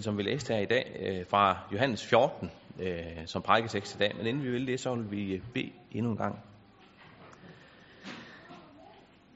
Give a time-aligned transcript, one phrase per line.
[0.00, 2.50] som vi læste her i dag øh, fra Johannes 14
[2.80, 4.16] øh, som prædiketekst i dag.
[4.16, 6.38] Men inden vi vil det, så vil vi øh, bede endnu en gang.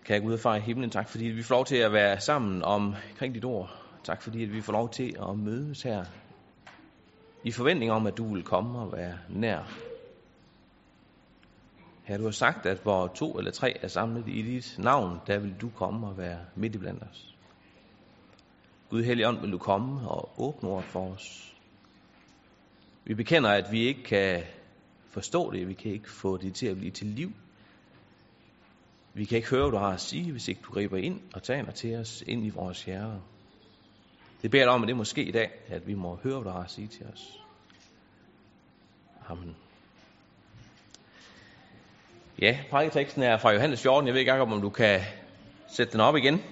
[0.04, 1.92] Kan jeg gå ud og fare i himlen, tak fordi vi får lov til at
[1.92, 3.71] være sammen omkring dit ord.
[4.04, 6.04] Tak fordi at vi får lov til at mødes her
[7.45, 9.62] i forventning om, at du vil komme og være nær.
[12.04, 15.38] Her du har sagt, at hvor to eller tre er samlet i dit navn, der
[15.38, 17.36] vil du komme og være midt i blandt os.
[18.91, 21.55] Gud Helligånd, vil du komme og åbne ordet for os.
[23.05, 24.43] Vi bekender, at vi ikke kan
[25.10, 27.33] forstå det, vi kan ikke få det til at blive til liv.
[29.15, 31.43] Vi kan ikke høre, hvad du har at sige, hvis ikke du griber ind og
[31.43, 33.20] taler til os ind i vores hjerter.
[34.43, 36.59] Det beder dig om, at det måske i dag, at vi må høre, hvad du
[36.59, 37.41] har at sige til os.
[39.29, 39.57] Amen.
[42.38, 44.07] Ja, prædiketeksten er fra Johannes 14.
[44.07, 45.01] Jeg ved ikke om du kan
[45.68, 46.43] sætte den op igen.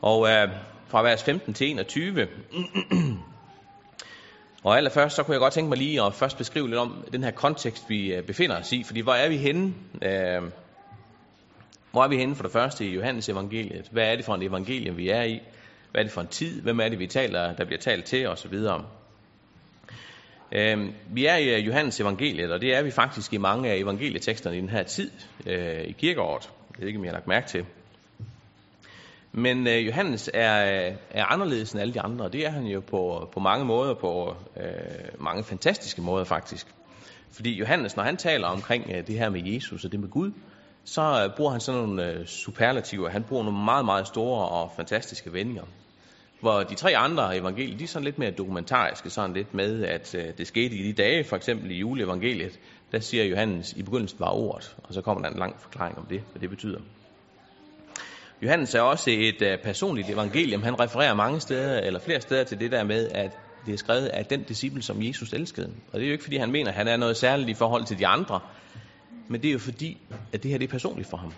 [0.00, 0.48] Og øh,
[0.94, 2.28] fra vers 15 til 21.
[4.64, 7.24] og allerførst, så kunne jeg godt tænke mig lige at først beskrive lidt om den
[7.24, 8.82] her kontekst, vi øh, befinder os i.
[8.82, 9.74] Fordi hvor er vi henne?
[10.02, 10.42] Øh,
[11.90, 13.88] hvor er vi henne for det første i Johannes evangeliet?
[13.90, 15.40] Hvad er det for en evangelium, vi er i?
[15.90, 16.62] Hvad er det for en tid?
[16.62, 18.28] Hvem er det, vi taler, der bliver talt til?
[18.28, 18.84] Og så videre.
[20.52, 23.76] Øh, vi er i øh, Johannes evangeliet, og det er vi faktisk i mange af
[23.76, 25.10] evangelieteksterne i den her tid
[25.46, 26.50] øh, i kirkeåret.
[26.76, 27.64] Det er ikke, om jeg har lagt mærke til.
[29.36, 32.66] Men øh, Johannes er, øh, er anderledes end alle de andre, og det er han
[32.66, 34.64] jo på, på mange måder, på øh,
[35.20, 36.66] mange fantastiske måder faktisk.
[37.30, 40.32] Fordi Johannes, når han taler omkring øh, det her med Jesus og det med Gud,
[40.84, 43.10] så øh, bruger han sådan nogle øh, superlativer.
[43.10, 45.64] Han bruger nogle meget, meget store og fantastiske vendinger.
[46.40, 50.14] Hvor de tre andre evangelier, de er sådan lidt mere dokumentariske, sådan lidt med, at
[50.14, 52.60] øh, det skete i de dage, for eksempel i juleevangeliet,
[52.92, 56.06] der siger Johannes, i begyndelsen var ordet, og så kommer der en lang forklaring om
[56.06, 56.80] det, hvad det betyder.
[58.42, 60.62] Johannes er også et uh, personligt evangelium.
[60.62, 64.06] Han refererer mange steder, eller flere steder til det der med, at det er skrevet
[64.06, 65.72] af den disciple, som Jesus elskede.
[65.92, 67.84] Og det er jo ikke, fordi han mener, at han er noget særligt i forhold
[67.84, 68.40] til de andre,
[69.28, 69.98] men det er jo fordi,
[70.32, 71.32] at det her det er personligt for ham.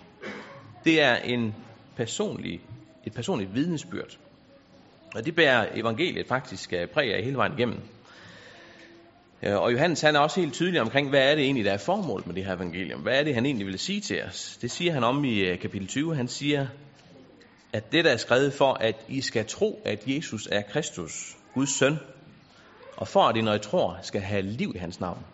[0.83, 1.55] Det er en
[1.95, 2.61] personlig,
[3.05, 4.17] et personligt vidnesbyrd.
[5.15, 7.79] Og det bærer evangeliet faktisk øh, præg af hele vejen igennem.
[9.43, 11.77] Øh, og Johannes han er også helt tydelig omkring, hvad er det egentlig, der er
[11.77, 13.01] formålet med det her evangelium?
[13.01, 14.57] Hvad er det, han egentlig vil sige til os?
[14.61, 16.15] Det siger han om i kapitel 20.
[16.15, 16.67] Han siger,
[17.73, 21.69] at det der er skrevet for, at I skal tro, at Jesus er Kristus, Guds
[21.69, 21.97] søn,
[22.97, 25.25] og for at I, når I tror, skal have liv i hans navn.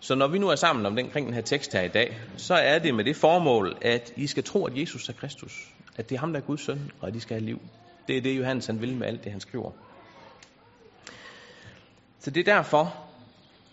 [0.00, 2.18] Så når vi nu er sammen om den, kring den her tekst her i dag,
[2.36, 5.68] så er det med det formål, at I skal tro, at Jesus er Kristus.
[5.96, 7.60] At det er ham, der er Guds søn, og at I skal have liv.
[8.08, 9.70] Det er det, Johannes han vil med alt det, han skriver.
[12.20, 12.96] Så det er derfor,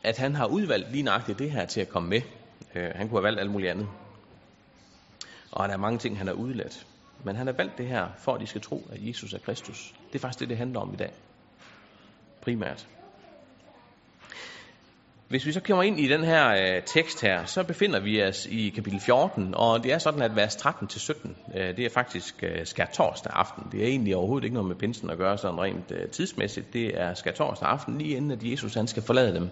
[0.03, 2.21] at han har udvalgt lige nøjagtigt det her til at komme med.
[2.75, 3.87] Øh, han kunne have valgt alt muligt andet.
[5.51, 6.85] Og der er mange ting, han har udladt.
[7.25, 9.93] Men han har valgt det her, for at de skal tro, at Jesus er Kristus.
[10.07, 11.11] Det er faktisk det, det handler om i dag.
[12.41, 12.87] Primært.
[15.27, 18.45] Hvis vi så kommer ind i den her øh, tekst her, så befinder vi os
[18.45, 22.65] i kapitel 14, og det er sådan, at vers 13-17, øh, det er faktisk øh,
[22.65, 23.63] skærtorsdag aften.
[23.71, 26.73] Det er egentlig overhovedet ikke noget med pinsen at gøre sådan rent øh, tidsmæssigt.
[26.73, 29.49] Det er skærtorsdag aften, lige inden at Jesus han skal forlade dem.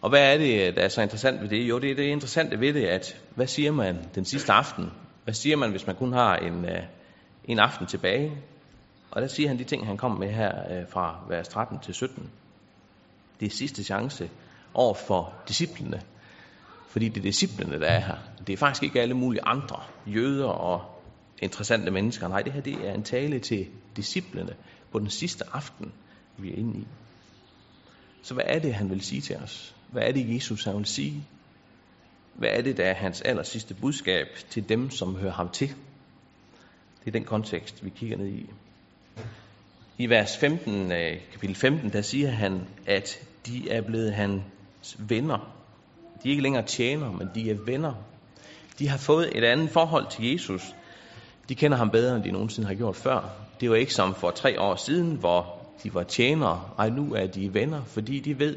[0.00, 1.68] Og hvad er det, øh, der er så interessant ved det?
[1.68, 4.90] Jo, det er det interessante ved det, at hvad siger man den sidste aften,
[5.24, 6.82] hvad siger man, hvis man kun har en, øh,
[7.44, 8.32] en aften tilbage?
[9.10, 11.94] Og der siger han de ting, han kom med her øh, fra vers 13 til
[11.94, 12.30] 17.
[13.40, 14.30] Det er sidste chance
[14.74, 16.02] over for disciplene.
[16.88, 18.16] Fordi det er disciplene, der er her.
[18.46, 21.02] Det er faktisk ikke alle mulige andre jøder og
[21.38, 22.28] interessante mennesker.
[22.28, 23.66] Nej, det her det er en tale til
[23.96, 24.54] disciplene
[24.92, 25.92] på den sidste aften,
[26.36, 26.86] vi er inde i.
[28.22, 29.74] Så hvad er det, han vil sige til os?
[29.92, 31.26] Hvad er det, Jesus han vil sige?
[32.40, 35.68] Hvad er det, der er hans aller sidste budskab til dem, som hører ham til?
[37.00, 38.50] Det er den kontekst, vi kigger ned i.
[39.98, 45.54] I vers 15, øh, kapitel 15, der siger han, at de er blevet hans venner.
[46.22, 47.94] De er ikke længere tjener, men de er venner.
[48.78, 50.74] De har fået et andet forhold til Jesus.
[51.48, 53.30] De kender ham bedre, end de nogensinde har gjort før.
[53.60, 56.70] Det var ikke som for tre år siden, hvor de var tjenere.
[56.78, 58.56] Ej, nu er de venner, fordi de ved,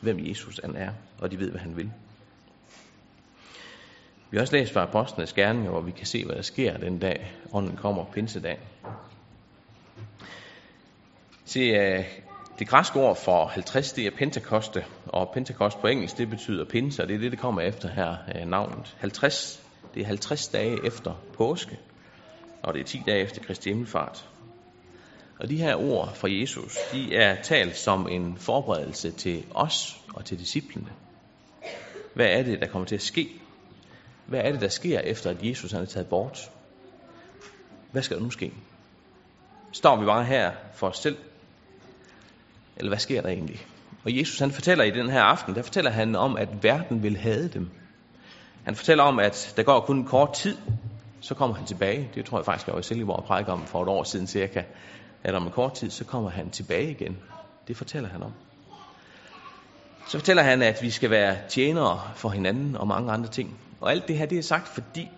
[0.00, 1.90] hvem Jesus han er, og de ved, hvad han vil.
[4.30, 6.98] Vi har også læst fra Apostlenes Gerninger, hvor vi kan se, hvad der sker den
[6.98, 8.58] dag, ånden kommer pinsedag.
[11.44, 12.04] Se, øh,
[12.58, 17.02] det græske ord for 50, det er Pentekoste, og Pentekost på engelsk, det betyder pinse,
[17.02, 18.96] og det er det, det kommer efter her øh, navnet.
[18.98, 19.62] 50,
[19.94, 21.78] det er 50 dage efter påske,
[22.62, 24.28] og det er 10 dage efter Kristi himmelfart.
[25.40, 30.24] Og de her ord fra Jesus, de er talt som en forberedelse til os og
[30.24, 30.88] til disciplene.
[32.14, 33.28] Hvad er det, der kommer til at ske?
[34.28, 36.50] Hvad er det, der sker efter, at Jesus han er taget bort?
[37.92, 38.52] Hvad skal der nu ske?
[39.72, 41.16] Står vi bare her for os selv?
[42.76, 43.66] Eller hvad sker der egentlig?
[44.04, 47.16] Og Jesus han fortæller i den her aften, der fortæller han om, at verden vil
[47.16, 47.70] hade dem.
[48.64, 50.56] Han fortæller om, at der går kun en kort tid,
[51.20, 52.10] så kommer han tilbage.
[52.14, 54.26] Det tror jeg faktisk, jeg var selv i vores prædik om for et år siden
[54.26, 54.62] cirka.
[55.24, 57.18] At om en kort tid, så kommer han tilbage igen.
[57.68, 58.32] Det fortæller han om.
[60.08, 63.58] Så fortæller han, at vi skal være tjenere for hinanden og mange andre ting.
[63.80, 65.08] Og alt det her, det er sagt, fordi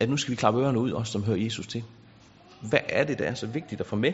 [0.00, 1.84] at nu skal vi klappe ørerne ud, os som hører Jesus til.
[2.60, 4.12] Hvad er det, der er så vigtigt at få med,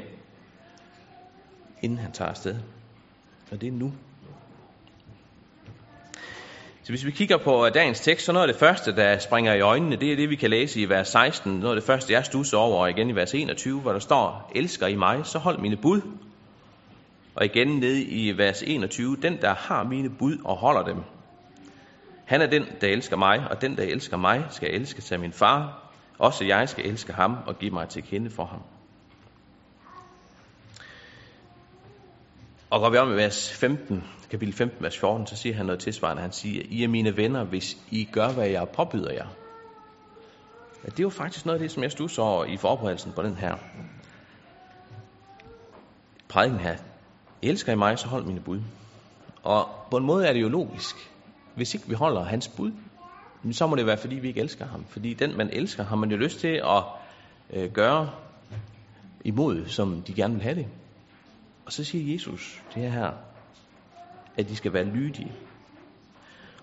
[1.82, 2.56] inden han tager afsted?
[3.50, 3.92] Og det er nu.
[6.82, 9.60] Så hvis vi kigger på dagens tekst, så noget af det første, der springer i
[9.60, 11.52] øjnene, det er det, vi kan læse i vers 16.
[11.52, 14.52] Noget af det første, jeg stusser over, og igen i vers 21, hvor der står,
[14.54, 16.00] elsker I mig, så hold mine bud.
[17.34, 20.96] Og igen nede i vers 21, den, der har mine bud og holder dem.
[22.30, 25.32] Han er den, der elsker mig, og den, der elsker mig, skal elske til min
[25.32, 25.90] far.
[26.18, 28.62] Også jeg skal elske ham og give mig til kende for ham.
[32.70, 35.80] Og går vi om i vers 15, kapitel 15, vers 14, så siger han noget
[35.80, 36.22] tilsvarende.
[36.22, 39.26] Han siger, I er mine venner, hvis I gør, hvad jeg påbyder jer.
[40.84, 43.22] Ja, det er jo faktisk noget af det, som jeg stusser over i forberedelsen på
[43.22, 43.56] den her
[46.28, 46.76] prædiken her.
[47.42, 48.60] Elsker I mig, så hold mine bud.
[49.42, 51.10] Og på en måde er det jo logisk.
[51.54, 52.72] Hvis ikke vi holder hans bud,
[53.52, 54.84] så må det være, fordi vi ikke elsker ham.
[54.88, 56.82] Fordi den, man elsker, har man jo lyst til at
[57.50, 58.10] øh, gøre
[59.24, 60.66] imod, som de gerne vil have det.
[61.66, 63.12] Og så siger Jesus det her,
[64.36, 65.32] at de skal være lydige.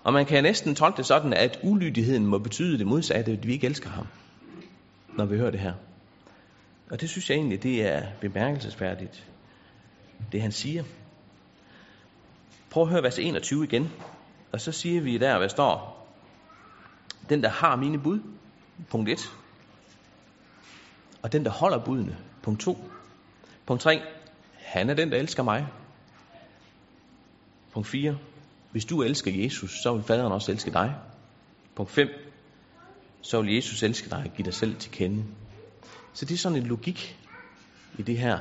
[0.04, 3.52] Og man kan næsten tolke det sådan, at ulydigheden må betyde det modsatte, at vi
[3.52, 4.06] ikke elsker ham,
[5.16, 5.72] når vi hører det her.
[6.90, 9.26] Og det synes jeg egentlig, det er bemærkelsesværdigt,
[10.32, 10.84] det han siger.
[12.70, 13.90] Prøv at høre vers 21 igen.
[14.52, 16.08] Og så siger vi der, hvad står,
[17.28, 18.20] den der har mine bud,
[18.90, 19.32] punkt 1.
[21.22, 22.90] Og den der holder budene, punkt 2.
[23.66, 24.02] Punkt 3,
[24.54, 25.66] han er den, der elsker mig.
[27.72, 28.18] Punkt 4.
[28.70, 30.94] Hvis du elsker Jesus, så vil faderen også elske dig.
[31.74, 32.08] Punkt 5.
[33.20, 35.24] Så vil Jesus elske dig og give dig selv til kende.
[36.12, 37.18] Så det er sådan en logik
[37.98, 38.38] i det her.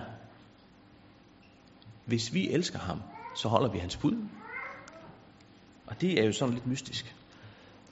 [2.05, 3.01] Hvis vi elsker ham,
[3.35, 4.27] så holder vi hans bud.
[5.87, 7.15] Og det er jo sådan lidt mystisk,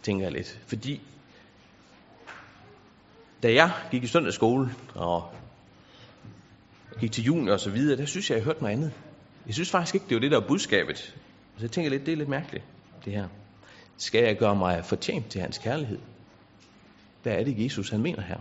[0.03, 0.59] tænker jeg lidt.
[0.67, 1.01] Fordi
[3.43, 5.31] da jeg gik i søndagsskole og
[6.99, 8.91] gik til junior og så videre, der synes jeg, jeg hørte noget andet.
[9.45, 10.97] Jeg synes faktisk ikke, det var det, der var budskabet.
[10.97, 12.63] Så jeg tænker lidt, det er lidt mærkeligt,
[13.05, 13.27] det her.
[13.97, 15.99] Skal jeg gøre mig fortjent til hans kærlighed?
[17.23, 18.37] Hvad er det, Jesus han mener her?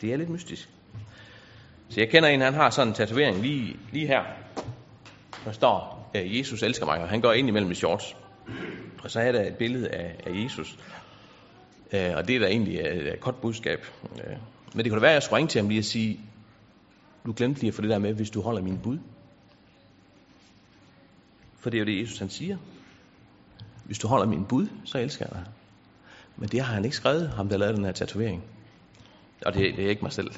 [0.00, 0.68] Det er lidt mystisk.
[1.88, 4.24] Så jeg kender en, han har sådan en tatovering lige, lige her.
[5.44, 8.16] Der står, Jesus elsker mig, og han går ind imellem i shorts.
[9.02, 10.78] Og så er der et billede af, af Jesus.
[11.92, 13.86] Øh, og det er da egentlig øh, et godt budskab.
[14.16, 14.36] Øh,
[14.74, 16.20] men det kunne da være, at jeg skulle ringe til ham lige og sige,
[17.26, 18.98] du glemte lige at få det der med, hvis du holder min bud.
[21.60, 22.56] For det er jo det, Jesus han siger.
[23.84, 25.44] Hvis du holder min bud, så elsker jeg dig.
[26.36, 28.44] Men det har han ikke skrevet, ham der lavede den her tatovering.
[29.46, 30.30] Og det, det er ikke mig selv.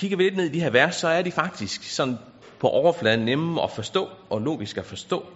[0.00, 2.18] Kigger vi lidt ned i de her vers, så er de faktisk sådan
[2.58, 5.26] på overfladen nemme at forstå og logisk at forstå.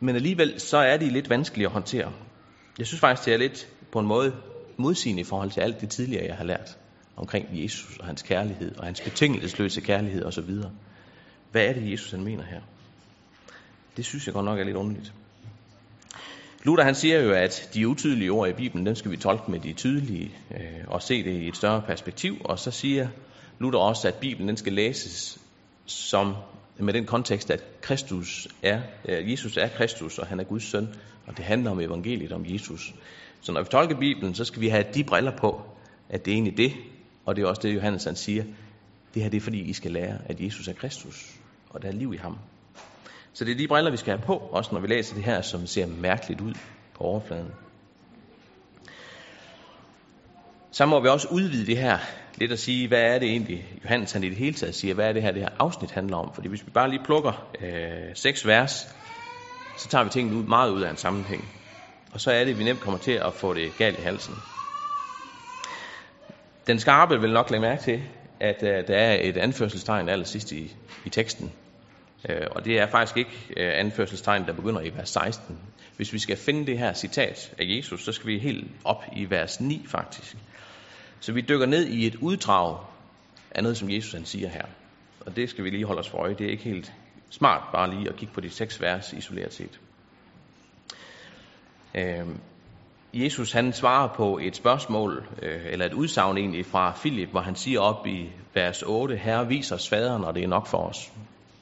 [0.00, 2.12] Men alligevel så er de lidt vanskelige at håndtere.
[2.78, 4.32] Jeg synes faktisk, det er lidt på en måde
[4.76, 6.78] modsigende i forhold til alt det tidligere, jeg har lært
[7.16, 10.50] omkring Jesus og hans kærlighed og hans betingelsesløse kærlighed osv.
[11.50, 12.60] Hvad er det, Jesus han mener her?
[13.96, 15.12] Det synes jeg godt nok er lidt underligt.
[16.64, 19.60] Luther han siger jo, at de utydelige ord i Bibelen, dem skal vi tolke med
[19.60, 22.36] de tydelige øh, og se det i et større perspektiv.
[22.44, 23.08] Og så siger
[23.62, 25.38] Luther også, at Bibelen den skal læses
[25.86, 26.34] som
[26.76, 30.88] med den kontekst, at Kristus er, Jesus er Kristus, og han er Guds søn,
[31.26, 32.94] og det handler om evangeliet om Jesus.
[33.40, 35.62] Så når vi tolker Bibelen, så skal vi have de briller på,
[36.08, 36.72] at det er egentlig det,
[37.26, 38.44] og det er også det, Johannes han siger,
[39.14, 41.34] det her det er fordi, I skal lære, at Jesus er Kristus,
[41.70, 42.38] og der er liv i ham.
[43.32, 45.42] Så det er de briller, vi skal have på, også når vi læser det her,
[45.42, 46.54] som ser mærkeligt ud
[46.94, 47.50] på overfladen.
[50.70, 51.98] Så må vi også udvide det her
[52.36, 55.08] lidt at sige, hvad er det egentlig, Johannes han i det hele taget siger, hvad
[55.08, 56.34] er det her, det her afsnit handler om.
[56.34, 58.94] Fordi hvis vi bare lige plukker øh, seks vers,
[59.78, 61.48] så tager vi tingene ud, meget ud af en sammenhæng.
[62.12, 64.34] Og så er det, at vi nemt kommer til at få det galt i halsen.
[66.66, 68.02] Den skarpe vil nok lægge mærke til,
[68.40, 71.52] at øh, der er et anførselstegn allersidst i, i teksten.
[72.28, 75.58] Øh, og det er faktisk ikke øh, anførselstegn, der begynder i vers 16.
[75.96, 79.30] Hvis vi skal finde det her citat af Jesus, så skal vi helt op i
[79.30, 80.36] vers 9 faktisk.
[81.22, 82.78] Så vi dykker ned i et uddrag
[83.50, 84.64] af noget, som Jesus han siger her.
[85.26, 86.34] Og det skal vi lige holde os for øje.
[86.34, 86.92] Det er ikke helt
[87.30, 89.80] smart bare lige at kigge på de seks vers isoleret set.
[91.94, 92.26] Øh,
[93.14, 97.56] Jesus han svarer på et spørgsmål, øh, eller et udsagn egentlig fra Filip, hvor han
[97.56, 101.12] siger op i vers 8, Herre, vis os faderen, og det er nok for os.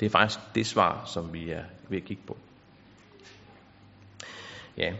[0.00, 2.37] Det er faktisk det svar, som vi er ved at kigge på.
[4.76, 4.93] Ja.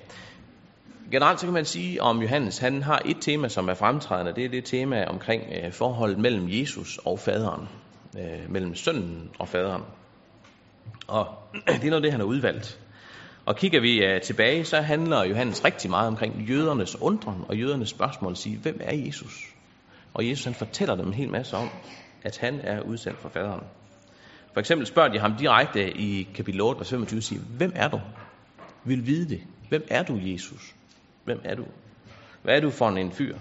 [1.11, 4.35] Generelt så kan man sige om Johannes, han har et tema, som er fremtrædende.
[4.35, 7.69] Det er det tema omkring øh, forholdet mellem Jesus og faderen.
[8.19, 9.83] Øh, mellem sønnen og faderen.
[11.09, 11.27] Og
[11.67, 12.79] det er noget det, han har udvalgt.
[13.47, 17.89] Og kigger vi øh, tilbage, så handler Johannes rigtig meget omkring jødernes undren og jødernes
[17.89, 18.37] spørgsmål.
[18.37, 19.55] Sige, hvem er Jesus?
[20.15, 21.69] Og Jesus han fortæller dem en hel masse om,
[22.23, 23.65] at han er udsendt fra faderen.
[24.53, 28.01] For eksempel spørger de ham direkte i kapitel 8, vers 25, siger, hvem er du?
[28.85, 29.41] Vil vide det.
[29.69, 30.75] Hvem er du, Jesus?
[31.31, 31.65] Hvem er du?
[32.43, 33.37] Hvad er du for en fyr?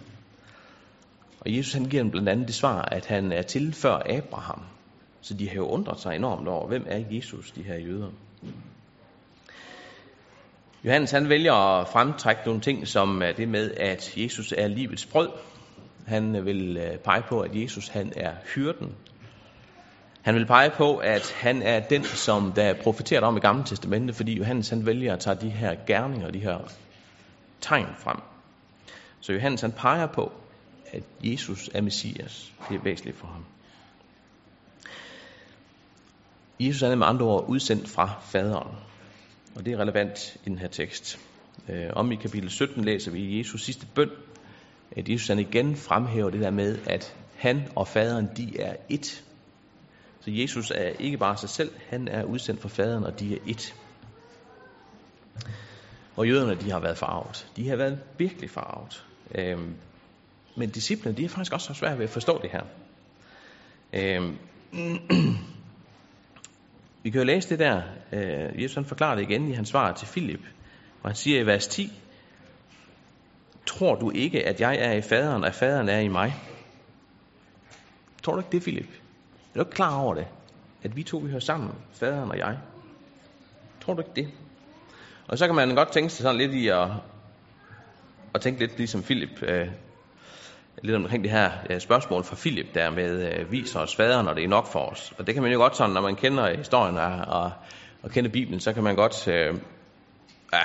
[1.40, 4.62] Og Jesus han giver dem blandt andet det svar, at han er til før Abraham.
[5.22, 8.10] Så de har jo undret sig enormt over, hvem er Jesus, de her jøder?
[10.86, 15.06] Johannes han vælger at fremtrække nogle ting, som er det med, at Jesus er livets
[15.06, 15.30] brød.
[16.08, 18.96] Han vil øh, pege på, at Jesus han er hyrden.
[20.22, 23.64] Han vil pege på, at han er den, som der er profeteret om i Gamle
[23.64, 26.60] Testamentet, fordi Johannes han vælger at tage de her gerninger, de her
[27.62, 28.18] tegn frem.
[29.20, 30.32] Så Johannes han peger på,
[30.92, 32.54] at Jesus er Messias.
[32.70, 33.46] Det er væsentligt for ham.
[36.60, 38.76] Jesus er med andre ord udsendt fra faderen.
[39.56, 41.20] Og det er relevant i den her tekst.
[41.70, 44.10] Øh, om i kapitel 17 læser vi Jesus sidste bøn,
[44.92, 49.22] at Jesus han igen fremhæver det der med, at han og faderen, de er ét.
[50.22, 53.40] Så Jesus er ikke bare sig selv, han er udsendt fra faderen, og de er
[53.40, 53.74] ét.
[56.20, 57.48] Og jøderne, de har været farvet.
[57.56, 59.06] De har været virkelig farvet.
[59.36, 59.76] Øhm,
[60.56, 62.64] men disciplene, de er faktisk også svært ved at forstå det her.
[63.94, 64.38] Øhm,
[67.04, 67.82] vi kan jo læse det der.
[68.12, 70.40] Øh, Jesus han forklarer det igen i hans svar til Filip,
[71.04, 71.92] Og han siger i vers 10,
[73.66, 76.36] Tror du ikke, at jeg er i faderen, og at faderen er i mig?
[78.24, 78.90] Tror du ikke det, Filip?
[79.54, 80.28] Er du ikke klar over det?
[80.84, 82.58] At vi to, vi hører sammen, faderen og jeg.
[83.82, 84.34] Tror du ikke det?
[85.30, 86.88] Og så kan man godt tænke sig sådan lidt i at,
[88.34, 89.68] at tænke lidt ligesom Philip, øh,
[90.82, 94.34] lidt omkring det her øh, spørgsmål fra Philip, der med øh, viser os faderen, når
[94.34, 95.14] det er nok for os.
[95.18, 97.52] Og det kan man jo godt sådan, når man kender historien og, og,
[98.04, 99.56] og kender Bibelen, så kan man godt, øh,
[100.54, 100.62] ja,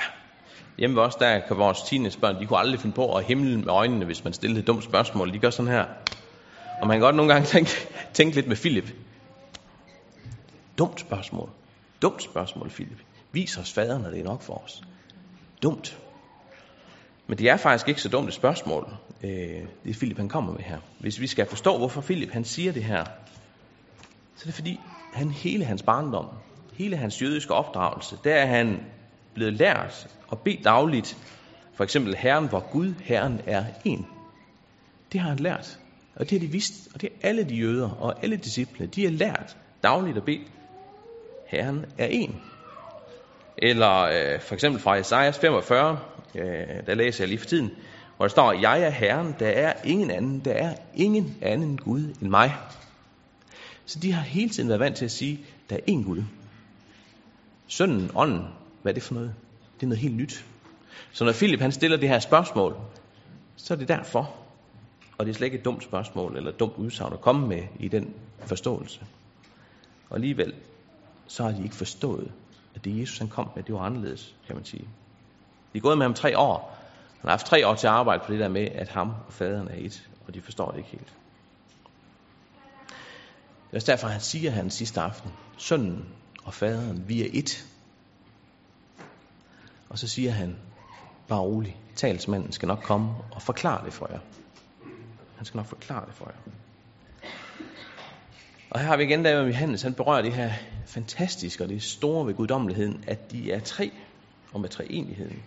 [0.77, 3.67] hjemme ved os, der kan vores teenagebørn, de kunne aldrig finde på at himle med
[3.67, 5.33] øjnene, hvis man stillede et dumt spørgsmål.
[5.33, 5.85] De gør sådan her.
[6.81, 7.71] Og man kan godt nogle gange tænke,
[8.13, 8.93] tænke lidt med Philip.
[10.77, 11.49] Dumt spørgsmål.
[12.01, 12.99] Dumt spørgsmål, Philip.
[13.35, 14.83] Vis os faderen, når det er nok for os.
[15.63, 15.97] Dumt.
[17.27, 19.29] Men det er faktisk ikke så dumt et spørgsmål, øh,
[19.83, 20.79] det Philip han kommer med her.
[20.99, 23.03] Hvis vi skal forstå, hvorfor Philip han siger det her,
[24.35, 24.79] så er det fordi,
[25.13, 26.25] han hele hans barndom,
[26.73, 28.79] hele hans jødiske opdragelse, der er han
[29.33, 31.17] blevet lært og bedt dagligt,
[31.73, 34.07] for eksempel Herren, hvor Gud, Herren er en.
[35.11, 35.79] Det har han lært,
[36.15, 39.03] og det har de vidst, og det er alle de jøder og alle disciple, de
[39.03, 40.45] har lært dagligt at bede,
[41.45, 42.41] Herren er en.
[43.57, 45.99] Eller øh, for eksempel fra Esajas 45,
[46.35, 46.43] øh,
[46.85, 47.71] der læser jeg lige for tiden,
[48.17, 52.15] hvor der står, Jeg er Herren, der er ingen anden, der er ingen anden Gud
[52.21, 52.55] end mig.
[53.85, 56.23] Så de har hele tiden været vant til at sige, der er én Gud.
[57.67, 58.43] Sønnen, ånden,
[58.81, 59.33] hvad er det for noget?
[59.75, 60.45] Det er noget helt nyt.
[61.11, 62.75] Så når Philip han stiller det her spørgsmål,
[63.55, 64.35] så er det derfor.
[65.17, 67.63] Og det er slet ikke et dumt spørgsmål eller et dumt udsagn at komme med
[67.79, 68.13] i den
[68.45, 68.99] forståelse.
[70.09, 70.53] Og alligevel,
[71.27, 72.31] så har de ikke forstået,
[72.75, 74.87] at det Jesus han kom med, det var anderledes, kan man sige.
[75.73, 76.77] De er gået med ham tre år.
[77.21, 79.33] Han har haft tre år til at arbejde på det der med, at ham og
[79.33, 81.13] faderen er et, og de forstår det ikke helt.
[83.67, 86.05] Det er også derfor, han siger han sidste aften, sønnen
[86.43, 87.65] og faderen, vi er et.
[89.89, 90.55] Og så siger han,
[91.27, 94.19] bare rolig, talsmanden skal nok komme og forklare det for jer.
[95.37, 96.51] Han skal nok forklare det for jer.
[98.69, 100.53] Og her har vi igen David Johannes, han berører det her
[100.85, 103.91] fantastiske og det store ved guddommeligheden, at de er tre,
[104.53, 105.43] og med treenigheden.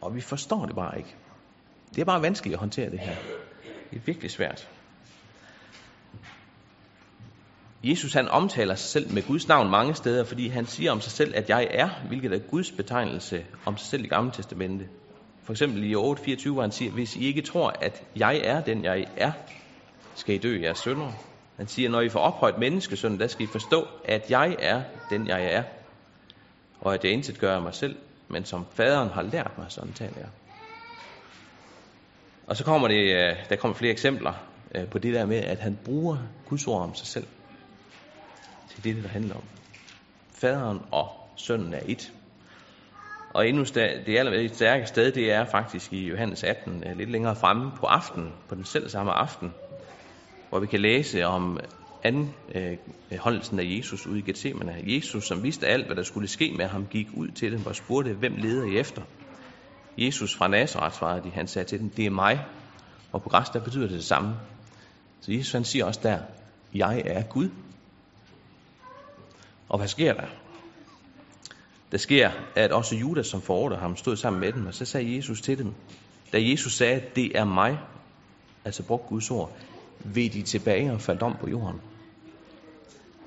[0.00, 1.14] Og vi forstår det bare ikke.
[1.94, 3.14] Det er bare vanskeligt at håndtere det her.
[3.90, 4.68] Det er virkelig svært.
[7.84, 11.12] Jesus han omtaler sig selv med Guds navn mange steder, fordi han siger om sig
[11.12, 14.88] selv, at jeg er, hvilket er Guds betegnelse om sig selv i Gamle Testamente.
[15.42, 18.84] For eksempel i 8.24, hvor han siger, hvis I ikke tror, at jeg er den,
[18.84, 19.32] jeg er,
[20.14, 21.12] skal I dø jeres sønder.
[21.56, 25.26] Han siger, når I får ophøjt menneskesønnen, der skal I forstå, at jeg er den,
[25.26, 25.62] jeg er.
[26.80, 27.96] Og at jeg intet gør af mig selv,
[28.28, 30.28] men som faderen har lært mig, sådan taler jeg.
[32.46, 34.32] Og så kommer det, øh, der kommer flere eksempler
[34.74, 36.16] øh, på det der med, at han bruger
[36.48, 37.26] Guds ord om sig selv.
[38.68, 39.44] Det er det, der handler om.
[40.32, 42.12] Faderen og sønnen er et.
[43.30, 47.36] Og endnu det aller stærke sted, det er faktisk i Johannes 18, øh, lidt længere
[47.36, 49.54] fremme på aftenen, på den selv samme aften,
[50.54, 51.58] hvor vi kan læse om
[52.02, 52.34] anden
[53.18, 54.82] holdelsen af Jesus ude i Gethsemane.
[54.86, 57.76] Jesus, som vidste alt, hvad der skulle ske med ham, gik ud til dem og
[57.76, 59.02] spurgte, hvem leder I efter?
[59.98, 61.30] Jesus fra Nazareth svarede de.
[61.30, 62.46] Han sagde til dem, det er mig.
[63.12, 64.34] Og på græs, der betyder det det samme.
[65.20, 66.18] Så Jesus han siger også der,
[66.74, 67.48] jeg er Gud.
[69.68, 70.26] Og hvad sker der?
[71.92, 75.16] Der sker, at også Judas, som forordede ham, stod sammen med dem, og så sagde
[75.16, 75.74] Jesus til dem,
[76.32, 77.78] da Jesus sagde, det er mig,
[78.64, 79.56] altså brugt Guds ord,
[80.04, 81.80] ved de tilbage og faldt om på jorden.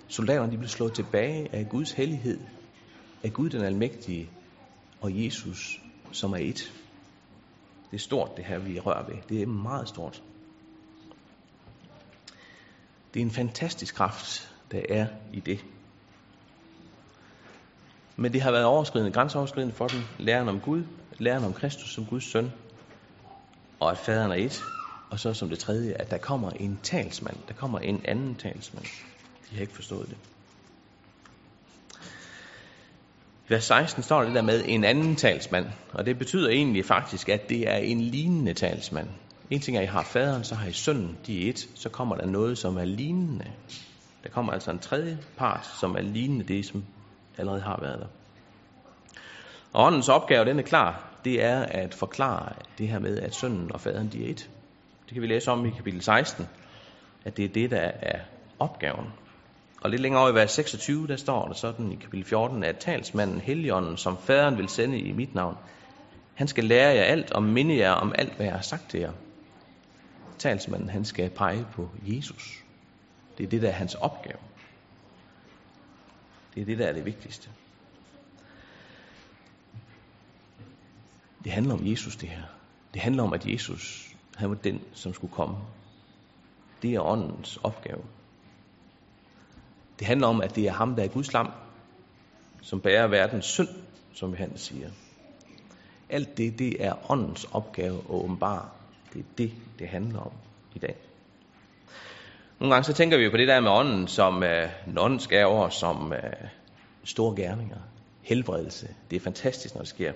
[0.07, 2.39] Soldaterne de blev slået tilbage af Guds hellighed,
[3.23, 4.29] af Gud den almægtige
[5.01, 5.81] og Jesus,
[6.11, 6.73] som er et.
[7.91, 9.15] Det er stort, det her, vi rører ved.
[9.29, 10.23] Det er meget stort.
[13.13, 15.65] Det er en fantastisk kraft, der er i det.
[18.15, 19.99] Men det har været overskridende, grænseoverskridende for dem.
[20.19, 20.83] Læren om Gud,
[21.17, 22.51] læren om Kristus som Guds søn,
[23.79, 24.63] og at faderen er et.
[25.09, 27.37] Og så som det tredje, at der kommer en talsmand.
[27.47, 28.85] Der kommer en anden talsmand.
[29.49, 30.17] De har ikke forstået det.
[33.47, 37.29] I vers 16 står det der med en anden talsmand, og det betyder egentlig faktisk,
[37.29, 39.07] at det er en lignende talsmand.
[39.49, 41.89] En ting er, at I har faderen, så har I sønnen, de er et, så
[41.89, 43.51] kommer der noget, som er lignende.
[44.23, 46.83] Der kommer altså en tredje part, som er lignende det, som
[47.37, 48.07] allerede har været der.
[49.73, 53.71] Og åndens opgave, den er klar, det er at forklare det her med, at sønnen
[53.71, 54.49] og faderen, de er et.
[55.07, 56.47] Det kan vi læse om i kapitel 16,
[57.25, 58.19] at det er det, der er
[58.59, 59.07] opgaven.
[59.81, 62.77] Og lidt længere over i vers 26, der står der sådan i kapitel 14, at
[62.77, 65.57] talsmanden Helligånden, som faderen vil sende i mit navn,
[66.35, 68.99] han skal lære jer alt og minde jer om alt, hvad jeg har sagt til
[68.99, 69.11] jer.
[70.37, 72.63] Talsmanden, han skal pege på Jesus.
[73.37, 74.37] Det er det, der er hans opgave.
[76.55, 77.49] Det er det, der er det vigtigste.
[81.43, 82.43] Det handler om Jesus, det her.
[82.93, 84.06] Det handler om, at Jesus,
[84.37, 85.55] han var den, som skulle komme.
[86.81, 88.01] Det er åndens opgave.
[89.99, 91.51] Det handler om, at det er ham, der er Guds lam,
[92.61, 93.69] som bærer verdens synd,
[94.13, 94.89] som han siger.
[96.09, 98.69] Alt det, det er åndens opgave at åbenbare.
[99.13, 100.31] Det er det, det handler om
[100.75, 100.95] i dag.
[102.59, 105.69] Nogle gange så tænker vi jo på det der med ånden som øh, åndens gaver,
[105.69, 106.33] som øh,
[107.03, 107.77] store gerninger,
[108.21, 108.87] helbredelse.
[109.09, 110.13] Det er fantastisk, når det sker.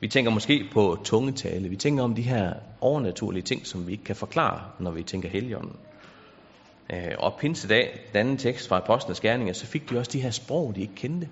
[0.00, 1.68] Vi tænker måske på tungetale.
[1.68, 5.28] Vi tænker om de her overnaturlige ting, som vi ikke kan forklare, når vi tænker
[5.28, 5.76] heligånden.
[6.92, 10.30] Øh, og pinsedag, den anden tekst fra Apostlenes Gerninger, så fik de også de her
[10.30, 11.28] sprog, de ikke kendte.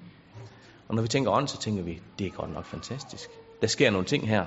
[0.89, 3.29] Og når vi tænker ånd, så tænker vi, det er godt nok fantastisk.
[3.61, 4.47] Der sker nogle ting her.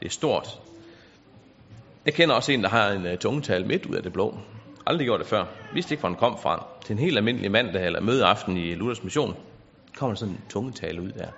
[0.00, 0.60] Det er stort.
[2.04, 4.38] Jeg kender også en, der har en uh, tungetal midt ud af det blå.
[4.86, 5.44] Aldrig gjort det før.
[5.74, 6.66] Vidste ikke, hvor den kom fra.
[6.84, 9.36] Til en helt almindelig mandag eller mødeaften i Luthers Mission,
[9.96, 11.28] kommer der sådan en tungetale ud der.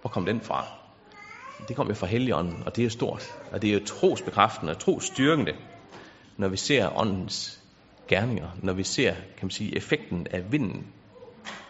[0.00, 0.64] Hvor kom den fra?
[1.68, 3.34] Det kom jo fra Helligånden, og det er stort.
[3.52, 5.52] Og det er jo trosbekræftende og trosstyrkende,
[6.36, 7.62] når vi ser åndens
[8.08, 10.86] gerninger, når vi ser, kan man sige, effekten af vinden.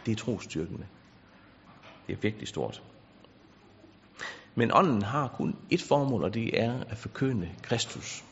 [0.07, 0.87] Det er trosstyrkende.
[2.07, 2.83] Det er virkelig stort.
[4.55, 8.25] Men ånden har kun et formål, og det er at forkynde Kristus.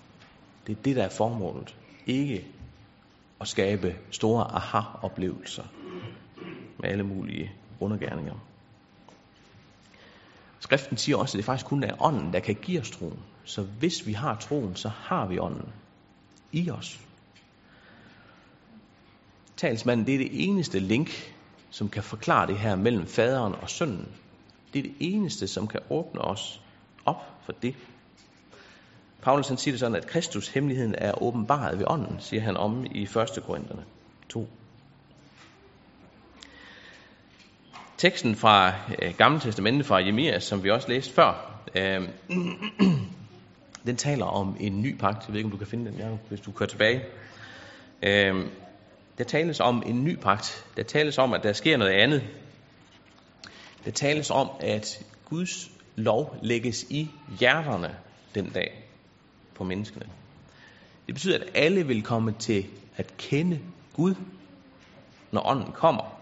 [0.67, 1.77] Det er det, der er formålet.
[2.07, 2.47] Ikke
[3.41, 5.65] at skabe store aha-oplevelser
[6.79, 8.35] med alle mulige undergærninger.
[10.61, 13.19] Skriften siger også, at det faktisk kun er ånden, der kan give os troen.
[13.45, 15.69] Så hvis vi har troen, så har vi ånden
[16.53, 17.01] i os.
[19.57, 21.35] Talsmanden, det er det eneste link,
[21.71, 24.09] som kan forklare det her mellem faderen og sønnen.
[24.73, 26.61] Det er det eneste, som kan åbne os
[27.05, 27.75] op for det.
[29.23, 32.87] Paulus han siger det sådan, at Kristus hemmeligheden er åbenbaret ved ånden, siger han om
[32.91, 33.15] i 1.
[33.47, 33.85] Korinterne
[34.29, 34.49] 2.
[37.99, 42.09] Teksten fra øh, Gamle Testamentet fra Jeremias, som vi også læste før, øh,
[43.87, 45.27] den taler om en ny pagt.
[45.27, 47.05] Jeg ved ikke, om du kan finde den, ja, hvis du kører tilbage.
[48.03, 48.47] Øh,
[49.19, 50.65] der tales om en ny pagt.
[50.77, 52.23] Der tales om, at der sker noget andet.
[53.85, 57.97] Der tales om, at Guds lov lægges i hjerterne
[58.35, 58.85] den dag
[59.55, 60.07] på menneskene.
[61.07, 63.61] Det betyder, at alle vil komme til at kende
[63.93, 64.15] Gud,
[65.33, 66.16] når ånden kommer.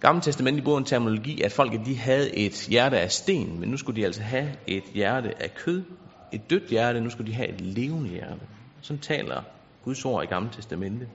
[0.00, 3.76] Gamle testament bruger en terminologi, at folk de havde et hjerte af sten, men nu
[3.76, 5.82] skulle de altså have et hjerte af kød.
[6.32, 8.40] Et dødt hjerte, nu skulle de have et levende hjerte.
[8.80, 9.42] Sådan taler
[9.84, 11.08] Guds ord i Gamle Testamente.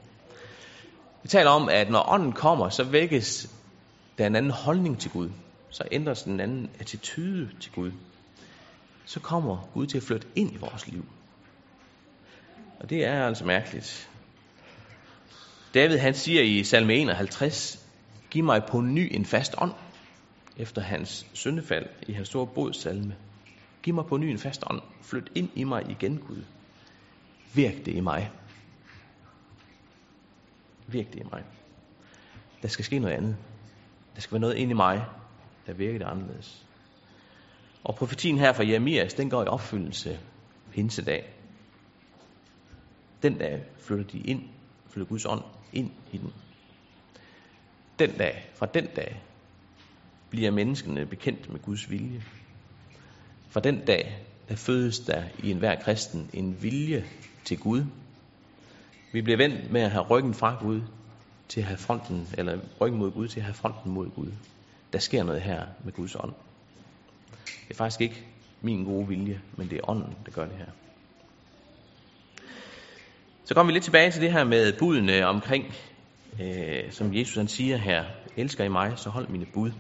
[1.24, 3.50] Vi taler om, at når ånden kommer, så vækkes
[4.18, 5.30] der en anden holdning til Gud.
[5.70, 7.92] Så ændres den anden attitude til Gud.
[9.06, 11.06] Så kommer Gud til at flytte ind i vores liv.
[12.80, 14.10] Og det er altså mærkeligt.
[15.74, 17.83] David han siger i salme 51,
[18.34, 19.72] giv mig på ny en fast ånd.
[20.58, 23.16] efter hans syndefald i hans store bodsalme.
[23.84, 24.82] Giv mig på ny en fast ånd.
[25.02, 26.44] Flyt ind i mig igen, Gud.
[27.54, 28.32] Virk det i mig.
[30.88, 31.44] Virk det i mig.
[32.62, 33.38] Der skal ske noget andet.
[34.16, 35.06] Der skal være noget ind i mig,
[35.68, 36.66] der virker det anderledes.
[37.84, 40.20] Og profetien her fra Jeremias, den går i opfyldelse
[40.72, 41.34] pinsedag.
[43.22, 44.44] Den dag flytter de ind,
[44.90, 45.44] flytter Guds ånd
[45.74, 46.34] ind i den.
[48.00, 49.22] Den dag, fra den dag,
[50.30, 52.24] bliver menneskene bekendt med Guds vilje.
[53.50, 54.18] Fra den dag,
[54.50, 57.06] der fødes der i enhver kristen en vilje
[57.46, 57.86] til Gud.
[59.12, 60.82] Vi bliver vendt med at have ryggen fra Gud
[61.48, 64.32] til at have fronten, eller ryggen mod Gud til at have fronten mod Gud.
[64.94, 66.34] Der sker noget her med Guds ånd.
[67.46, 68.24] Det er faktisk ikke
[68.62, 70.66] min gode vilje, men det er ånden, der gør det her.
[73.46, 75.74] Så kommer vi lidt tilbage til det her med budene omkring,
[76.42, 78.04] øh, som Jesus han siger her,
[78.38, 79.72] elsker I mig, så hold mine bud.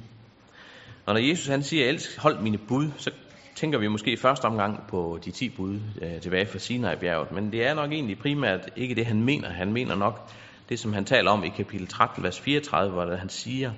[1.05, 3.11] Og når Jesus han siger, elsk, hold mine bud, så
[3.55, 7.31] tænker vi måske i første omgang på de 10 bud øh, tilbage fra Sinai-bjerget.
[7.31, 9.49] Men det er nok egentlig primært ikke det, han mener.
[9.49, 10.31] Han mener nok
[10.69, 13.71] det, som han taler om i kapitel 13, vers 34, hvor han siger,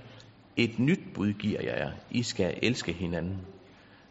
[0.58, 1.92] et nyt bud giver jeg jer.
[2.12, 3.38] I skal elske hinanden.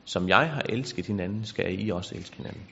[0.05, 2.63] Som jeg har elsket hinanden, skal I også elske hinanden.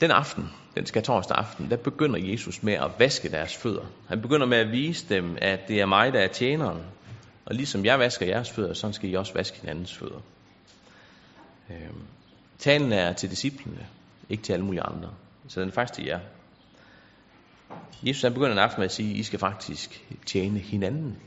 [0.00, 3.84] Den aften, den skal torsdag aften, der begynder Jesus med at vaske deres fødder.
[4.08, 6.82] Han begynder med at vise dem, at det er mig, der er tjeneren.
[7.46, 10.20] Og ligesom jeg vasker jeres fødder, så skal I også vaske hinandens fødder.
[11.70, 12.02] Øhm,
[12.58, 13.86] talen er til disciplene,
[14.28, 15.10] ikke til alle mulige andre.
[15.48, 16.20] Så den er faktisk til jer.
[18.02, 21.18] Jesus han begynder en aften med at sige, at I skal faktisk tjene hinanden.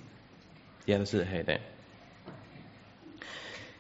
[0.88, 1.62] Jer, der sidder her i dag.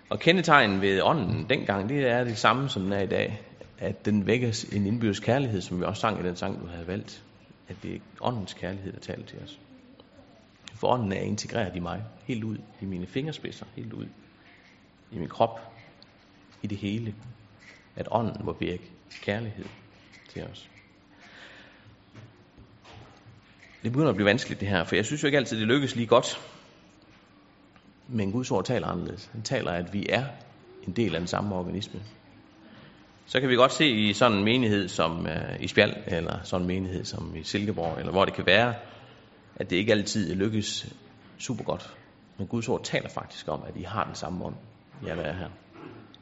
[0.10, 3.41] Og kendetegnen ved ånden dengang, det er det samme, som den er i dag.
[3.83, 6.87] At den vækker en indbyrdes kærlighed, som vi også sang i den sang, du havde
[6.87, 7.23] valgt.
[7.67, 9.59] At det er åndens kærlighed, der taler til os.
[10.73, 14.05] For ånden er integreret i mig, helt ud i mine fingerspidser, helt ud
[15.11, 15.59] i min krop,
[16.61, 17.15] i det hele.
[17.95, 18.91] At ånden må virke
[19.21, 19.65] kærlighed
[20.29, 20.69] til os.
[23.83, 25.95] Det begynder at blive vanskeligt det her, for jeg synes jo ikke altid, det lykkes
[25.95, 26.39] lige godt.
[28.07, 29.29] Men Guds ord taler anderledes.
[29.33, 30.25] Han taler, at vi er
[30.87, 32.01] en del af den samme organisme.
[33.25, 36.62] Så kan vi godt se i sådan en menighed som øh, i Spjald, eller sådan
[36.62, 38.73] en menighed som i Silkeborg, eller hvor det kan være,
[39.55, 40.93] at det ikke altid lykkes
[41.38, 41.93] super godt.
[42.38, 44.55] Men Guds ord taler faktisk om, at I har den samme ånd,
[45.03, 45.49] I er her.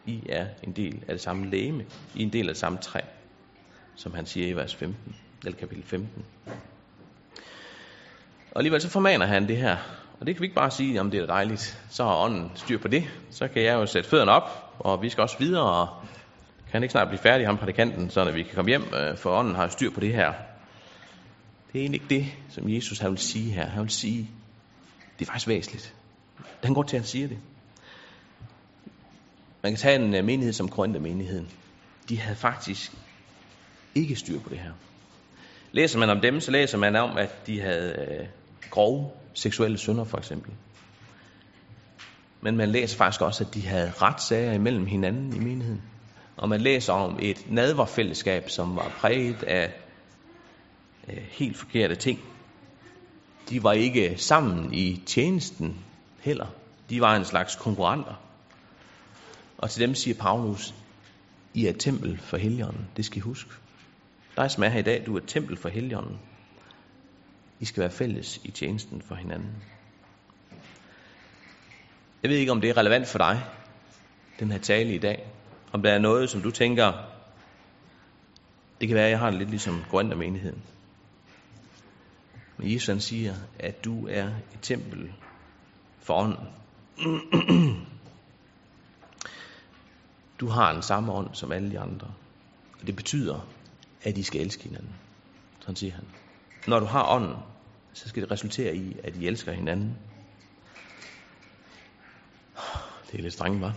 [0.05, 1.85] I er en del af det samme læme.
[2.15, 2.99] I er en del af det samme træ,
[3.95, 6.25] som han siger i vers 15, eller kapitel 15.
[8.51, 9.77] Og alligevel så formaner han det her.
[10.19, 12.77] Og det kan vi ikke bare sige, om det er dejligt, så har ånden styr
[12.77, 13.03] på det.
[13.29, 15.87] Så kan jeg jo sætte fødderne op, og vi skal også videre, og
[16.71, 19.55] kan ikke snart blive færdig, ham prædikanten, så vi kan komme hjem, øh, for ånden
[19.55, 20.33] har styr på det her.
[21.73, 23.65] Det er egentlig ikke det, som Jesus har vil sige her.
[23.65, 24.29] Han vil sige,
[25.19, 25.93] det er faktisk væsentligt.
[26.63, 27.37] Han går til, at han siger det.
[29.63, 31.49] Man kan tage en øh, menighed som Korinther-menigheden.
[32.09, 32.91] De havde faktisk
[33.95, 34.71] ikke styr på det her.
[35.71, 38.27] Læser man om dem, så læser man om, at de havde øh,
[38.69, 40.51] grove seksuelle synder, for eksempel.
[42.41, 45.81] Men man læser faktisk også, at de havde retssager imellem hinanden i menigheden.
[46.37, 49.73] Og man læser om et nadverfællesskab, som var præget af
[51.09, 52.19] øh, helt forkerte ting.
[53.49, 55.85] De var ikke sammen i tjenesten
[56.19, 56.47] heller.
[56.89, 58.13] De var en slags konkurrenter.
[59.57, 60.73] Og til dem siger Paulus,
[61.53, 62.87] I er et tempel for helligånden.
[62.97, 63.51] Det skal I huske.
[64.37, 66.19] Dig som er her i dag, du er et tempel for helligånden.
[67.59, 69.55] I skal være fælles i tjenesten for hinanden.
[72.23, 73.43] Jeg ved ikke, om det er relevant for dig,
[74.39, 75.27] den her tale i dag.
[75.71, 76.93] Om der er noget, som du tænker,
[78.81, 79.83] det kan være, at jeg har det lidt ligesom
[80.15, 80.61] menigheden.
[82.57, 85.13] Men Jesus han siger, at du er et tempel
[85.99, 86.47] for ånden.
[90.39, 92.07] Du har en samme ånd som alle de andre.
[92.81, 93.47] Og det betyder,
[94.03, 94.95] at I skal elske hinanden.
[95.59, 96.05] Sådan siger han.
[96.67, 97.35] Når du har ånden,
[97.93, 99.97] så skal det resultere i, at I elsker hinanden.
[103.11, 103.75] Det er lidt strengt, var.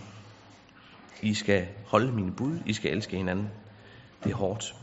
[1.25, 3.49] I skal holde mine bud, I skal elske hinanden.
[4.23, 4.75] Det er hårdt.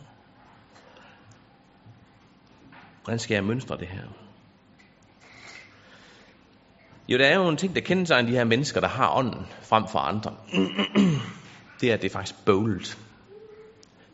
[3.05, 4.03] Hvordan skal jeg mønstre det her?
[7.09, 9.89] Jo, der er jo en ting, der kendetegner de her mennesker, der har ånden frem
[9.89, 10.37] for andre.
[11.81, 12.99] det er, at det er faktisk bøvlet.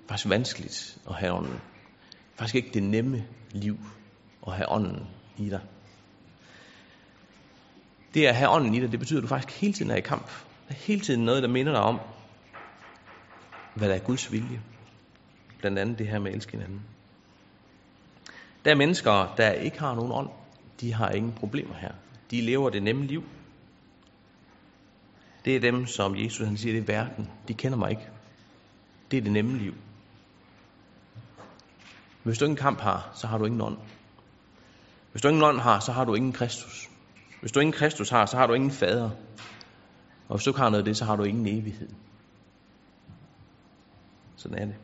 [0.09, 1.61] Faktisk vanskeligt at have ånden.
[2.35, 3.79] Faktisk ikke det nemme liv
[4.47, 5.61] at have ånden i dig.
[8.14, 10.01] Det at have ånden i dig, det betyder, at du faktisk hele tiden er i
[10.01, 10.27] kamp.
[10.69, 12.01] Der er hele tiden noget, der minder dig om,
[13.79, 14.61] hvad der er Guds vilje.
[15.59, 16.83] Blandt andet det her med at elske hinanden.
[18.64, 20.29] Der er mennesker, der ikke har nogen ånd.
[20.81, 21.93] De har ingen problemer her.
[22.31, 23.25] de lever det nemme liv.
[25.45, 27.31] Det er dem, som Jesus han siger, det er verden.
[27.49, 28.09] De kender mig ikke.
[29.11, 29.75] Det er det nemme liv.
[32.23, 33.79] Hvis du ingen kamp har, så har du ingen ånd.
[35.12, 36.91] Hvis du ingen ånd har, så har du ingen Kristus.
[37.41, 39.11] Hvis du ingen Kristus har, så har du ingen fader.
[40.29, 41.88] Og hvis du ikke har noget af det, så har du ingen evighed.
[44.38, 44.74] Sådan er det.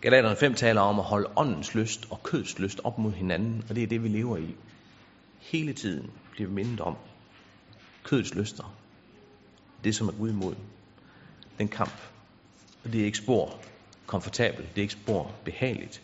[0.00, 3.74] Galaterne 5 taler om at holde åndens lyst og kødets lyst op mod hinanden, og
[3.74, 4.54] det er det, vi lever i.
[5.38, 6.96] Hele tiden bliver vi mindet om
[8.04, 8.76] kødets lyster.
[9.84, 10.54] Det, som er Gud imod.
[11.58, 12.00] Den kamp.
[12.84, 13.58] Og det er ikke spor
[14.06, 14.68] komfortabelt.
[14.68, 16.02] Det er ikke spor behageligt.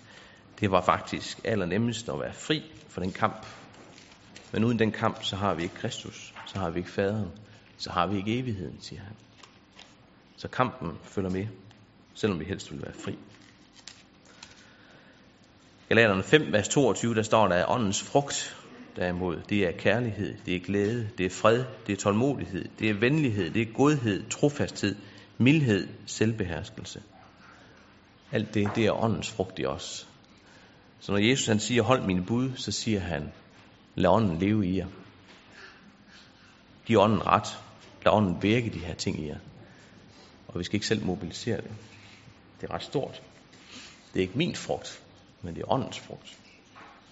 [0.61, 3.47] Det var faktisk allernemmest at være fri for den kamp.
[4.53, 6.35] Men uden den kamp, så har vi ikke Kristus.
[6.47, 7.31] Så har vi ikke faderen.
[7.79, 9.13] Så har vi ikke evigheden, siger han.
[10.37, 11.47] Så kampen følger med,
[12.15, 13.19] selvom vi helst vil være fri.
[15.89, 18.57] Galaterne 5, vers 22, der står der, at åndens frugt
[18.97, 22.95] derimod, det er kærlighed, det er glæde, det er fred, det er tålmodighed, det er
[22.95, 24.97] venlighed, det er godhed, trofasthed,
[25.39, 27.03] mildhed, selvbeherskelse.
[28.33, 30.09] Alt det, det er åndens frugt i os.
[31.01, 33.33] Så når Jesus han siger, hold mine bud, så siger han,
[33.95, 34.87] lad ånden leve i jer.
[36.87, 37.59] Giv ånden ret.
[38.05, 39.39] Lad ånden virke de her ting i jer.
[40.57, 41.71] Og vi skal ikke selv mobilisere det.
[42.61, 43.23] Det er ret stort.
[44.15, 45.03] Det er ikke min frugt,
[45.43, 46.39] men det er åndens frugt.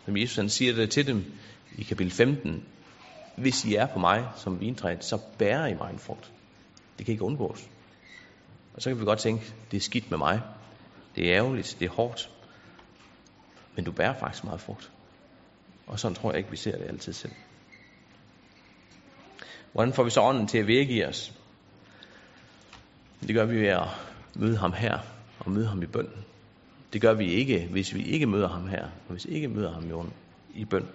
[0.05, 1.33] Som Jesus han siger det til dem
[1.79, 2.65] i kapitel 15.
[3.37, 6.33] Hvis I er på mig som vintræet, så bærer I mig en frugt.
[6.99, 7.69] Det kan ikke undgås.
[8.75, 10.41] Og så kan vi godt tænke, det er skidt med mig.
[11.17, 12.31] Det er ærgerligt, det er hårdt.
[13.77, 14.91] Men du bærer faktisk meget frugt.
[15.87, 17.33] Og sådan tror jeg ikke, vi ser det altid selv.
[19.73, 21.33] Hvordan får vi så ånden til at virke i os?
[23.27, 23.89] Det gør vi ved at
[24.35, 24.99] møde ham her
[25.39, 26.09] og møde ham i bøn.
[26.93, 29.73] Det gør vi ikke, hvis vi ikke møder ham her, og hvis vi ikke møder
[29.73, 30.11] ham
[30.55, 30.89] i bøn.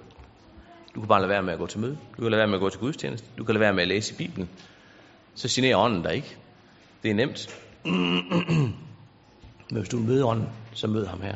[0.96, 1.98] Du kan bare lade være med at gå til møde.
[2.18, 3.28] Du kan lade være med at gå til gudstjeneste.
[3.38, 4.50] Du kan lade være med at læse i Bibelen.
[5.36, 6.38] Så generer ånden dig ikke.
[7.04, 7.60] Det er nemt.
[7.84, 8.74] Men
[9.80, 11.36] hvis du møder ånden, så mød ham her.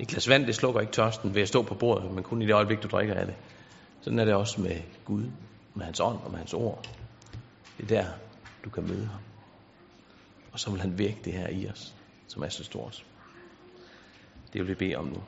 [0.00, 2.46] Et glas vand, det slukker ikke tørsten ved at stå på bordet, men kun i
[2.46, 3.34] det øjeblik, du drikker af det.
[4.00, 5.24] Sådan er det også med Gud,
[5.74, 6.88] med hans ånd og med hans ord.
[7.78, 8.06] Det er der,
[8.64, 9.20] du kan møde ham.
[10.52, 11.94] Og så vil han vække det her i os,
[12.26, 13.04] som er så stort.
[14.52, 15.22] Det vil vi bede om nu.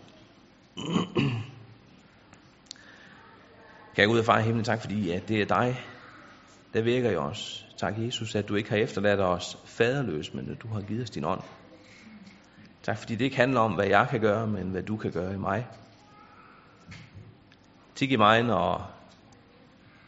[3.95, 5.81] Kan jeg gå ud og far i himlen, tak fordi at det er dig,
[6.75, 7.67] der virker i os.
[7.77, 11.11] Tak Jesus, at du ikke har efterladt os faderløs, men at du har givet os
[11.11, 11.41] din ånd.
[12.83, 15.35] Tak fordi det ikke handler om, hvad jeg kan gøre, men hvad du kan gøre
[15.35, 15.67] i mig.
[17.95, 18.91] Tik i mig, når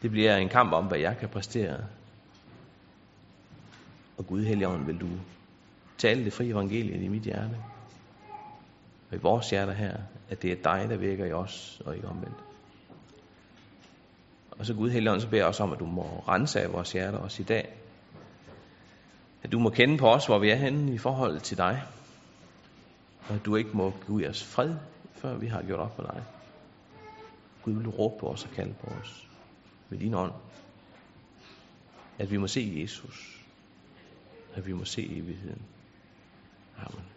[0.03, 1.77] det bliver en kamp om, hvad jeg kan præstere.
[4.16, 5.09] Og Gud Helligånd, vil du
[5.98, 7.57] tale det frie evangeliet i mit hjerte.
[9.11, 9.96] Og i vores hjerter her,
[10.29, 12.38] at det er dig, der virker i os, og ikke omvendt.
[14.50, 16.92] Og så Gud Helligånd, så beder jeg også om, at du må rense af vores
[16.92, 17.74] hjerter også i dag.
[19.42, 21.83] At du må kende på os, hvor vi er henne i forhold til dig.
[23.29, 24.74] Og at du ikke må give os fred,
[25.12, 26.22] før vi har gjort op med dig.
[27.62, 29.29] Gud vil du råbe på os og kalde på os
[29.88, 30.33] med din ånd.
[32.18, 33.33] At vi må se Jesus.
[34.54, 35.62] At vi må se evigheden.
[36.76, 37.13] Amen.